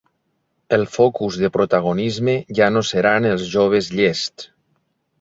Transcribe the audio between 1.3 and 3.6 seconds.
de protagonisme ja no seran els